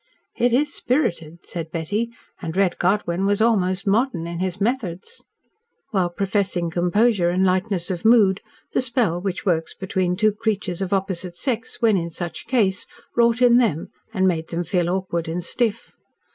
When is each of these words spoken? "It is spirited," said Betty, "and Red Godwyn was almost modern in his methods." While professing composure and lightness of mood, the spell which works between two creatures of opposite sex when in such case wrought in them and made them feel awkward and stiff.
"It 0.35 0.51
is 0.51 0.73
spirited," 0.73 1.45
said 1.45 1.69
Betty, 1.69 2.09
"and 2.41 2.57
Red 2.57 2.79
Godwyn 2.79 3.23
was 3.23 3.39
almost 3.39 3.85
modern 3.85 4.25
in 4.25 4.39
his 4.39 4.59
methods." 4.59 5.23
While 5.91 6.09
professing 6.09 6.71
composure 6.71 7.29
and 7.29 7.45
lightness 7.45 7.91
of 7.91 8.03
mood, 8.03 8.41
the 8.71 8.81
spell 8.81 9.21
which 9.21 9.45
works 9.45 9.75
between 9.75 10.15
two 10.15 10.31
creatures 10.31 10.81
of 10.81 10.91
opposite 10.91 11.35
sex 11.35 11.83
when 11.83 11.97
in 11.97 12.09
such 12.09 12.47
case 12.47 12.87
wrought 13.15 13.43
in 13.43 13.57
them 13.57 13.89
and 14.11 14.27
made 14.27 14.47
them 14.47 14.63
feel 14.63 14.89
awkward 14.89 15.27
and 15.27 15.43
stiff. 15.43 15.91